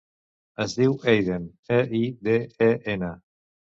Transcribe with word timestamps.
Es 0.63 0.71
diu 0.77 0.95
Eiden: 1.13 1.45
e, 1.77 1.79
i, 2.01 2.01
de, 2.29 2.35
e, 2.69 2.71
ena. 2.95 3.13